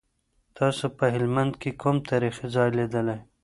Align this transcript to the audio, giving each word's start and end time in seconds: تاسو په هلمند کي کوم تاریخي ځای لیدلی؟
تاسو 0.57 0.85
په 0.97 1.05
هلمند 1.13 1.53
کي 1.61 1.71
کوم 1.81 1.95
تاریخي 2.09 2.47
ځای 2.55 2.69
لیدلی؟ 2.77 3.19